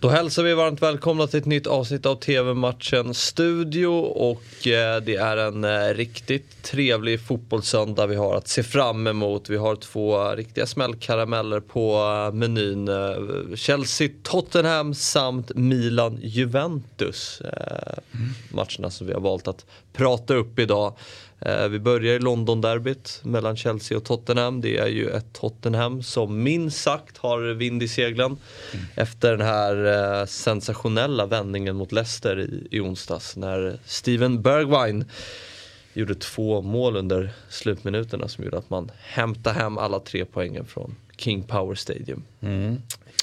[0.00, 5.16] Då hälsar vi varmt välkomna till ett nytt avsnitt av TV-matchen Studio och eh, det
[5.16, 9.48] är en eh, riktigt trevlig fotbollssöndag vi har att se fram emot.
[9.48, 11.94] Vi har två riktiga smällkarameller på
[12.26, 12.88] eh, menyn.
[13.56, 17.42] Chelsea-Tottenham samt Milan-Juventus.
[17.42, 18.28] Mm.
[18.50, 20.94] Matcherna som vi har valt att prata upp idag.
[21.70, 24.60] Vi börjar i London-derbyt mellan Chelsea och Tottenham.
[24.60, 28.26] Det är ju ett Tottenham som minst sagt har vind i seglen.
[28.26, 28.86] Mm.
[28.94, 33.36] Efter den här eh, sensationella vändningen mot Leicester i, i onsdags.
[33.36, 35.04] När Steven Bergwijn
[35.92, 40.96] gjorde två mål under slutminuterna som gjorde att man hämtade hem alla tre poängen från
[41.16, 42.22] King Power Stadium.
[42.40, 42.76] Mm.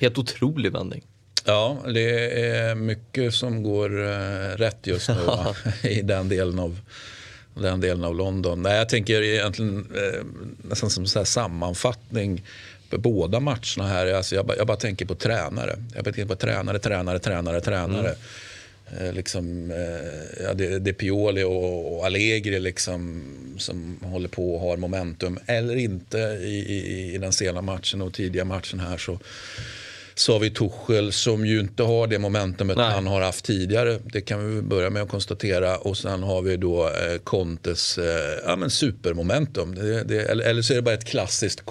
[0.00, 1.02] Helt otrolig vändning.
[1.44, 5.14] Ja, det är mycket som går uh, rätt just nu
[5.88, 6.80] i den delen av
[7.62, 8.62] den delen av London.
[8.62, 10.24] Nej, jag tänker egentligen eh,
[10.68, 12.42] nästan som en sammanfattning
[12.90, 14.14] på båda matcherna här.
[14.14, 15.76] Alltså jag, bara, jag bara tänker på tränare.
[15.94, 18.08] Jag bara tänker på tränare, tränare, tränare, tränare.
[18.08, 19.06] Mm.
[19.06, 23.24] Eh, liksom, eh, ja, det, det är Pioli och, och Allegri liksom,
[23.58, 25.38] som håller på och har momentum.
[25.46, 29.18] Eller inte i, i, i den sena matchen och tidiga matchen här så
[30.18, 32.90] så har vi Tuchel som ju inte har det momentumet Nej.
[32.90, 33.98] han har haft tidigare.
[34.04, 35.76] Det kan vi börja med att konstatera.
[35.76, 38.04] Och sen har vi då eh, Contes eh,
[38.46, 39.74] ja, men supermomentum.
[39.74, 41.62] Det, det, eller, eller så är det bara ett klassiskt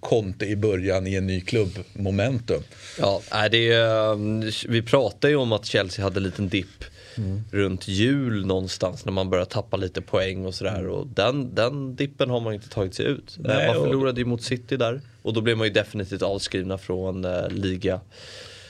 [0.00, 2.62] Conte i början i en ny klubb momentum.
[2.98, 6.84] Ja, det är, um, vi pratade ju om att Chelsea hade en liten dipp
[7.18, 7.44] mm.
[7.50, 10.86] runt jul någonstans när man börjar tappa lite poäng och sådär.
[10.86, 13.36] Och den, den dippen har man inte tagit sig ut.
[13.38, 15.00] Nej, man förlorade ju mot City där.
[15.22, 18.00] Och då blev man ju definitivt avskrivna från uh, liga.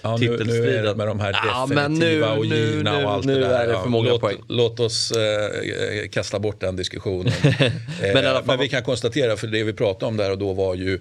[0.03, 3.13] Ja, nu, nu, är det med de här definitiva ja, nu, och givna nu, och
[3.13, 3.87] allt det där.
[3.87, 4.33] många låt.
[4.49, 7.33] Låt oss eh, kasta bort den diskussionen.
[8.01, 10.75] men, eh, men, vi kan konstatera, för det vi pratade om där och då var
[10.75, 10.99] ju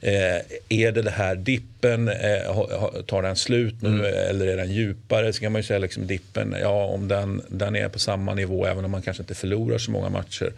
[0.00, 4.04] Eh, är det det här dippen, eh, tar den slut nu mm.
[4.04, 5.32] eller är den djupare?
[5.32, 8.66] Så kan man ju säga liksom dippen, ja om den, den är på samma nivå
[8.66, 10.52] även om man kanske inte förlorar så många matcher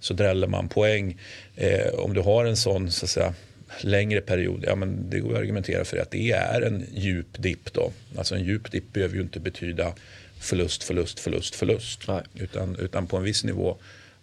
[0.00, 1.18] så dräller man poäng.
[1.56, 3.34] Eh, om du har en sån så att säga,
[3.80, 7.72] längre period, ja men det går att argumentera för att det är en djup dipp
[7.72, 7.92] då.
[8.16, 9.94] Alltså en djup dipp behöver ju inte betyda
[10.40, 12.00] förlust, förlust, förlust, förlust.
[12.34, 13.76] Utan, utan på en viss nivå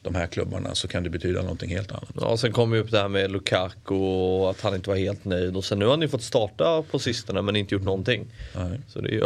[0.07, 2.09] de här klubbarna så kan det betyda någonting helt annat.
[2.21, 5.25] Ja, sen kom ju upp det här med Lukaku och att han inte var helt
[5.25, 5.55] nöjd.
[5.55, 8.25] Och sen nu har han ju fått starta på sistone men inte gjort någonting.
[8.55, 8.79] Nej.
[8.87, 9.21] Så det är ju,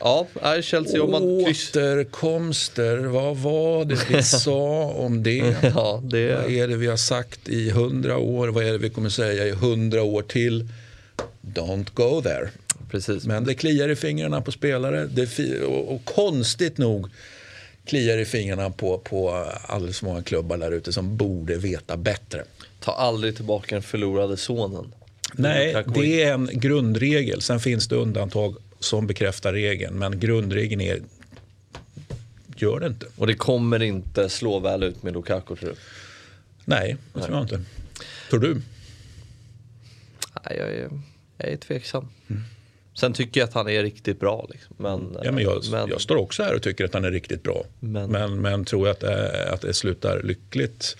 [0.00, 0.26] ja,
[0.62, 5.56] Chelsea om man Återkomster, vad var det vi sa om det?
[5.74, 6.34] ja, det?
[6.34, 8.48] Vad är det vi har sagt i hundra år?
[8.48, 10.68] Vad är det vi kommer säga i hundra år till?
[11.40, 12.48] Don't go there.
[12.90, 13.26] Precis.
[13.26, 15.06] Men det kliar i fingrarna på spelare.
[15.06, 17.08] Det, och, och konstigt nog
[17.88, 19.30] kliar i fingrarna på, på
[19.66, 22.44] alldeles för många klubbar där ute som borde veta bättre.
[22.80, 24.92] Ta aldrig tillbaka den förlorade sonen.
[25.34, 27.42] Nej, det är en grundregel.
[27.42, 29.98] Sen finns det undantag som bekräftar regeln.
[29.98, 31.00] Men grundregeln är,
[32.56, 33.06] gör det inte.
[33.16, 35.74] Och det kommer inte slå väl ut med Lukaku tror du?
[36.64, 37.60] Nej, det tror jag inte.
[38.30, 38.54] Tror du?
[40.44, 40.90] Nej, jag är,
[41.36, 42.08] jag är tveksam.
[42.28, 42.42] Mm.
[42.98, 44.46] Sen tycker jag att han är riktigt bra.
[44.50, 44.76] Liksom.
[44.78, 47.42] Men, ja, men jag, men, jag står också här och tycker att han är riktigt
[47.42, 47.64] bra.
[47.80, 50.96] Men, men, men tror jag att det, att det slutar lyckligt?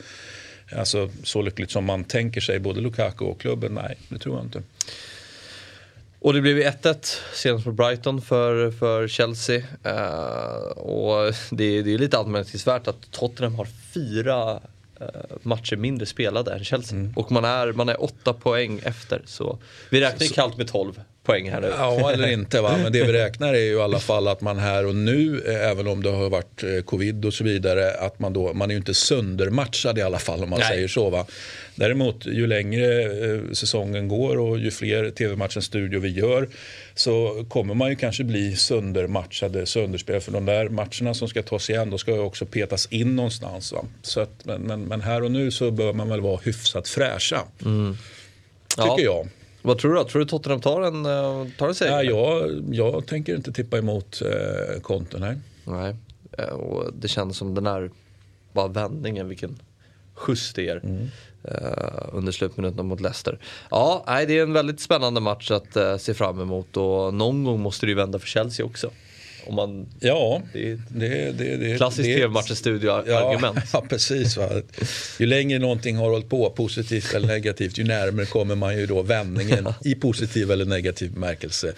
[0.76, 3.72] Alltså så lyckligt som man tänker sig, både Lukaku och klubben?
[3.74, 4.62] Nej, det tror jag inte.
[6.20, 9.58] Och det blev 1-1 senast på Brighton för, för Chelsea.
[9.86, 14.60] Uh, och det, det är lite anmärkningsvärt att Tottenham har fyra
[15.42, 16.98] matcher mindre spelade än Chelsea.
[16.98, 17.12] Mm.
[17.16, 19.22] Och man är, man är åtta poäng efter.
[19.26, 19.58] Så
[19.90, 21.72] vi räknar så, kallt med 12 poäng här nu.
[21.78, 22.60] Ja, eller inte.
[22.60, 22.78] Va?
[22.82, 25.70] Men det vi räknar är ju i alla fall att man här och nu, eh,
[25.70, 28.74] även om det har varit eh, covid och så vidare, att man då, man är
[28.74, 30.68] ju inte söndermatchad i alla fall om man Nej.
[30.68, 31.10] säger så.
[31.10, 31.26] Va?
[31.74, 36.48] Däremot, ju längre eh, säsongen går och ju fler TV-matchens studio vi gör
[36.94, 40.24] så kommer man ju kanske bli söndermatchade, sönderspelade.
[40.24, 43.72] För de där matcherna som ska tas igen, då ska ju också petas in någonstans.
[43.72, 43.84] Va?
[44.02, 47.42] Så att, men, men, men, här och nu så bör man väl vara hyfsat fräscha.
[47.64, 47.96] Mm.
[48.68, 49.00] Tycker ja.
[49.00, 49.28] jag.
[49.68, 50.04] Vad tror du?
[50.04, 52.02] Tror du Tottenham tar en, eh, tar en seger?
[52.02, 55.36] Ja, jag, jag tänker inte tippa emot eh, Conte, nej.
[55.64, 55.96] nej.
[56.38, 57.90] Eh, och det känns som den här
[58.52, 59.58] bara vändningen, vilken
[60.14, 60.80] skjuts det ger.
[60.84, 61.08] Mm.
[61.44, 63.38] Uh, under slutminuterna mot Leicester.
[63.70, 67.44] Ja, nej, det är en väldigt spännande match att uh, se fram emot och någon
[67.44, 68.90] gång måste det ju vända för Chelsea också.
[69.48, 73.56] Om man, ja, det, det, det, det klassiskt tv-matchens studioargument.
[73.56, 74.36] Ja, ja, precis.
[74.36, 74.48] Va?
[75.18, 79.02] Ju längre någonting har hållit på, positivt eller negativt, ju närmare kommer man ju då
[79.02, 81.72] vändningen i positiv eller negativ bemärkelse.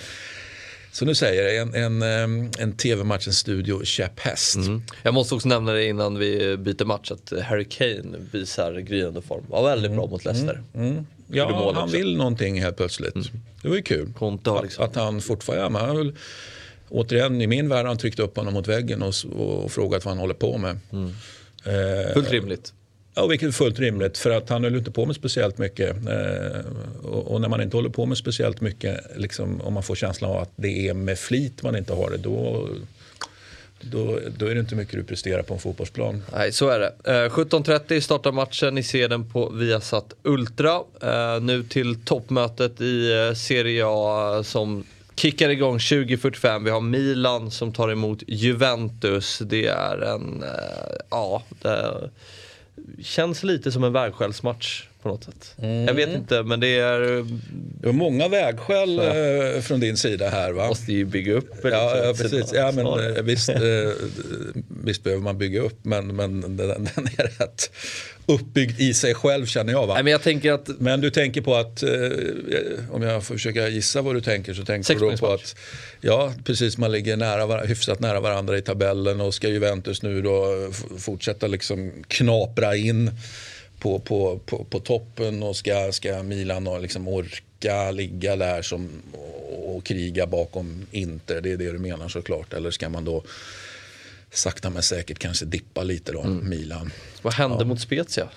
[0.93, 4.57] Så nu säger jag en, en, en tv-matchens studio käpphäst.
[4.57, 4.83] Mm.
[5.03, 9.45] Jag måste också nämna det innan vi byter match att Harry Kane visar gryende form.
[9.49, 9.97] Var väldigt mm.
[9.97, 10.63] bra mot Leicester.
[10.75, 10.91] Mm.
[10.91, 11.07] mm.
[11.33, 13.15] Ja, han vill någonting helt plötsligt.
[13.15, 13.27] Mm.
[13.63, 14.13] Det var ju kul.
[14.19, 14.85] Konta, liksom.
[14.85, 15.79] att, att han fortfarande...
[15.79, 16.13] Ja,
[16.91, 20.13] återigen, i min värld har han tryckt upp honom mot väggen och, och frågat vad
[20.13, 20.79] han håller på med.
[20.93, 21.09] Mm.
[21.65, 22.73] Eh, Fullt rimligt.
[23.15, 25.97] Ja, vilket är fullt rimligt för att han höll inte på med speciellt mycket.
[26.09, 26.61] Eh,
[27.03, 30.31] och, och, när man inte håller på med speciellt mycket, liksom, om man får känslan
[30.31, 32.69] av att det är med flit man inte har det, då,
[33.81, 36.23] då, då är det inte mycket du presterar på en fotbollsplan.
[36.33, 36.93] Nej, så är det.
[37.05, 40.81] Eh, 17.30 startar matchen, ni ser den på Viasat Ultra.
[41.03, 44.85] Eh, nu till toppmötet i eh, Serie A som
[45.21, 46.65] kickar igång 20.45.
[46.65, 49.39] Vi har Milan som tar emot Juventus.
[49.39, 52.11] Det är en, eh, ja, det
[53.03, 55.55] känns lite som en vägskälsmatch på något sätt.
[55.63, 55.87] Mm.
[55.87, 57.01] Jag vet inte men det är...
[57.81, 59.17] Det var många vägskäl ja.
[59.17, 60.69] Eh, från din sida här va?
[60.69, 61.51] Måste ju bygga upp.
[61.63, 62.53] Ja, ja, precis.
[62.53, 63.57] Ja, men, eh, visst, eh,
[64.85, 66.57] visst behöver man bygga upp men, men den,
[66.95, 67.71] den är rätt
[68.27, 69.87] uppbyggd i sig själv känner jag.
[69.87, 69.95] Va?
[69.95, 70.69] Nej, men, jag tänker att...
[70.79, 71.91] men du tänker på att, eh,
[72.91, 75.57] om jag får försöka gissa vad du tänker så tänker du på att
[76.01, 80.71] ja, precis man ligger nära, hyfsat nära varandra i tabellen och ska Juventus nu då
[80.99, 83.11] fortsätta liksom knapra in
[83.81, 88.89] på, på, på, på toppen och ska, ska Milan och liksom orka ligga där som,
[89.13, 91.41] och, och kriga bakom Inter.
[91.41, 92.53] Det är det du menar såklart.
[92.53, 93.23] Eller ska man då
[94.31, 96.49] sakta men säkert kanske dippa lite då, mm.
[96.49, 96.93] Milan.
[97.23, 97.65] Vad hände ja.
[97.65, 98.29] mot Spezia?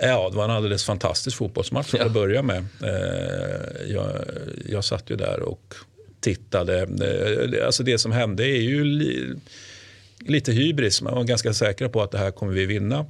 [0.00, 2.04] Ja, det var en alldeles fantastisk fotbollsmatch ja.
[2.04, 2.66] att börja med.
[2.82, 4.24] Eh, jag,
[4.68, 5.74] jag satt ju där och
[6.20, 6.78] tittade.
[6.80, 9.34] Eh, alltså det som hände är ju li,
[10.18, 11.02] lite hybris.
[11.02, 13.06] Man var ganska säkra på att det här kommer vi vinna.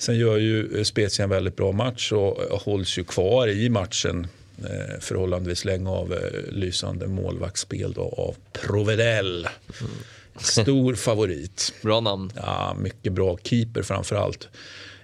[0.00, 4.26] Sen gör ju Spezia en väldigt bra match och hålls ju kvar i matchen
[4.58, 9.48] eh, förhållandevis länge av eh, lysande målvaktsspel då, av Provedel.
[9.80, 9.92] Mm.
[10.38, 11.74] Stor favorit.
[11.82, 12.32] Bra namn.
[12.36, 13.38] Ja, mycket bra.
[13.42, 14.48] Keeper framför allt.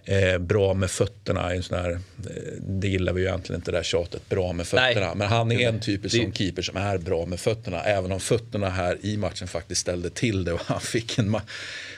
[0.04, 1.52] Eh, bra med fötterna.
[1.52, 4.28] En sån här, eh, det gillar vi ju egentligen inte det där tjatet.
[4.28, 5.06] Bra med fötterna.
[5.06, 5.16] Nej.
[5.16, 7.82] Men han är en typisk sån keeper som är bra med fötterna.
[7.82, 11.36] Även om fötterna här i matchen faktiskt ställde till det och han fick, en,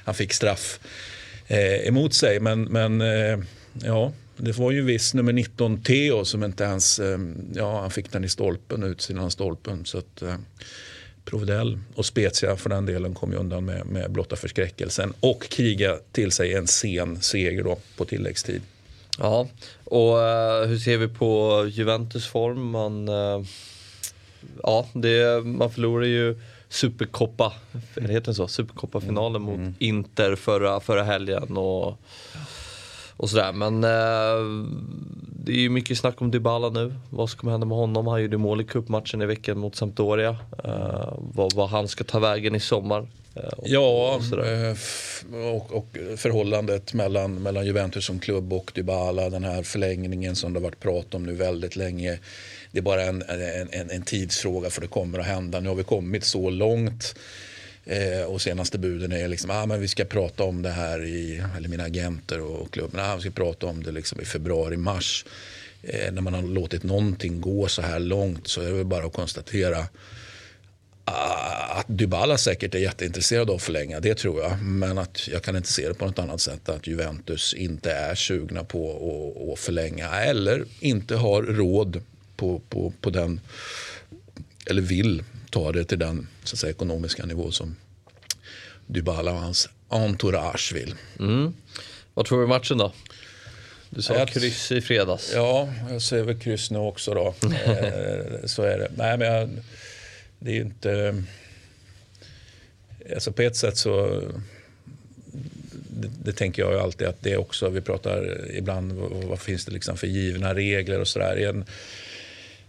[0.04, 0.80] han fick straff
[1.48, 2.40] eh, emot sig.
[2.40, 3.38] Men, men eh,
[3.82, 7.18] ja, det var ju viss nummer 19 Theo som inte ens, eh,
[7.54, 9.84] ja han fick den i stolpen, utsidan av stolpen.
[9.84, 10.34] Så att, eh,
[11.24, 15.96] Provedel och Spezia för den delen kom ju undan med, med blotta förskräckelsen och kriga
[16.12, 18.62] till sig en sen seger då på tilläggstid.
[19.18, 19.48] Ja,
[19.84, 22.70] och uh, hur ser vi på Juventus form?
[22.70, 23.44] Man, uh,
[24.62, 26.36] ja, det, man förlorar ju
[26.68, 27.52] Supercoppa,
[27.96, 28.48] heter det så?
[28.48, 29.74] Supercoppa-finalen mot mm.
[29.78, 31.56] Inter förra, förra helgen.
[31.56, 32.00] Och,
[33.16, 33.52] och sådär.
[33.52, 34.68] Men eh,
[35.44, 36.94] det är ju mycket snack om Dybala nu.
[37.10, 38.06] Vad ska hända med honom?
[38.06, 40.36] Han gjorde mål i cupmatchen i veckan mot Sampdoria.
[40.64, 43.06] Eh, vad, vad han ska ta vägen i sommar.
[43.38, 44.76] Eh, och, ja, och, eh,
[45.32, 49.30] och, och, förhållandet mellan, mellan Juventus som klubb och Dybala.
[49.30, 52.18] Den här förlängningen som det har varit prat om nu väldigt länge.
[52.70, 55.60] Det är bara en, en, en, tidsfråga för det kommer att hända.
[55.60, 57.14] Nu har vi kommit så långt.
[57.84, 61.42] Eh, och senaste buden är liksom, ah, men vi ska prata om det här i,
[61.56, 65.24] eller mina agenter och klubben, ah, vi ska prata om det liksom i februari, mars.
[65.82, 69.12] Eh, när man har låtit någonting gå så här långt så är det bara att
[69.12, 69.86] konstatera
[71.68, 74.62] att Dybala säkert är jätteintresserad av att förlänga, det tror jag.
[74.62, 76.68] Men att jag kan inte se det på något annat sätt.
[76.68, 82.02] Att Juventus inte är sugna på att förlänga eller inte har råd
[82.36, 83.40] på, på, på den,
[84.66, 87.76] eller vill ta det till den så säga, ekonomiska nivå som
[88.86, 90.94] Dybala och hans entourage vill.
[91.18, 91.54] Mm.
[92.14, 92.92] Vad tror du om matchen då?
[93.90, 95.32] Du sa jag, kryss i fredags.
[95.34, 97.34] Ja, jag säger väl kryss nu också då.
[97.66, 98.90] Eh, så är det.
[98.96, 99.50] Nej, men jag,
[100.38, 100.92] det är ju inte...
[100.92, 101.14] Eh,
[103.14, 104.22] alltså på ett sätt så...
[106.00, 109.64] Det, det, tänker jag ju alltid att det också, vi pratar ibland vad, vad finns
[109.64, 111.64] det liksom för givna regler och sådär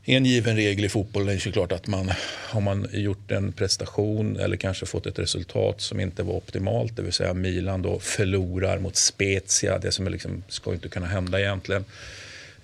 [0.05, 2.11] en given regel i fotboll är såklart att man
[2.49, 7.01] har man gjort en prestation eller kanske fått ett resultat som inte var optimalt, det
[7.01, 11.85] vill säga Milan då förlorar mot Spezia, det som liksom ska inte kunna hända egentligen.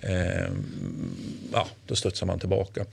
[0.08, 0.50] Eh,
[1.52, 2.84] ja, då studsar man tillbaka.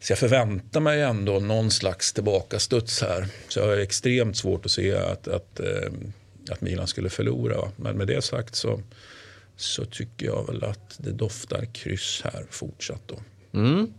[0.00, 3.28] Så jag förväntar mig ändå någon slags tillbakastuds här.
[3.48, 5.92] Så jag har extremt svårt att se att, att, eh,
[6.50, 7.70] att Milan skulle förlora.
[7.76, 8.80] Men med det sagt så,
[9.56, 13.02] så tycker jag väl att det doftar kryss här fortsatt.
[13.06, 13.18] Då.
[13.58, 13.94] Mm.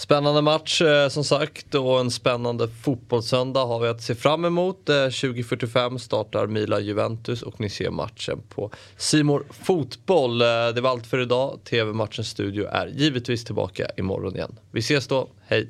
[0.00, 4.88] Spännande match eh, som sagt och en spännande fotbollssöndag har vi att se fram emot.
[4.88, 10.42] Eh, 20.45 startar Milan-Juventus och ni ser matchen på Simor Fotboll.
[10.42, 11.58] Eh, det var allt för idag.
[11.64, 14.58] TV-matchens studio är givetvis tillbaka imorgon igen.
[14.70, 15.68] Vi ses då, hej!